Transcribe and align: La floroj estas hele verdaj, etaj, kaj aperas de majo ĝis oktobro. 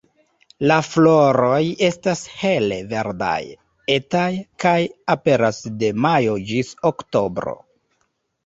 La 0.69 0.75
floroj 0.85 1.59
estas 1.87 2.23
hele 2.37 2.79
verdaj, 2.95 3.37
etaj, 3.97 4.25
kaj 4.65 4.75
aperas 5.17 5.63
de 5.85 5.93
majo 6.07 6.35
ĝis 6.51 6.73
oktobro. 6.93 7.59